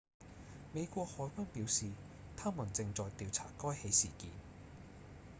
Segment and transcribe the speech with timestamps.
[0.73, 1.91] 美國海軍表示
[2.35, 4.31] 他們正在調查該起事件